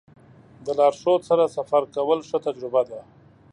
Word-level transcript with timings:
د 0.65 0.67
لارښود 0.79 1.21
سره 1.29 1.53
سفر 1.57 1.83
کول 1.95 2.19
ښه 2.27 2.37
تجربه 2.45 2.81
ده. 2.89 2.99